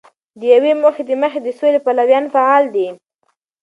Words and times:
د 0.39 0.41
یوې 0.53 0.71
موخی 0.81 1.03
د 1.07 1.11
مخې 1.21 1.39
د 1.43 1.47
سولې 1.57 1.79
پلویان 1.85 2.25
فعال 2.33 2.63
دي. 2.75 2.87